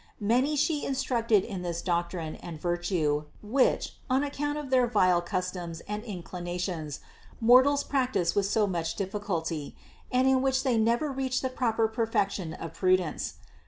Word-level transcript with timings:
Many 0.19 0.55
She 0.55 0.83
instructed 0.83 1.43
in 1.43 1.61
this 1.61 1.83
doctrine 1.83 2.35
and 2.37 2.59
vir 2.59 2.77
tue, 2.77 3.25
which, 3.43 3.99
on 4.09 4.23
account 4.23 4.57
of 4.57 4.71
their 4.71 4.87
vile 4.87 5.21
customs 5.21 5.81
and 5.81 6.03
inclina 6.03 6.59
tions 6.59 7.01
mortals 7.39 7.83
practice 7.83 8.33
with 8.33 8.47
so 8.47 8.65
much 8.65 8.95
difficulty, 8.95 9.75
and 10.11 10.27
in 10.27 10.41
which 10.41 10.63
they 10.63 10.79
never 10.79 11.11
reach 11.11 11.41
the 11.41 11.49
proper 11.49 11.87
perfection 11.87 12.55
of 12.55 12.73
prudence. 12.73 13.35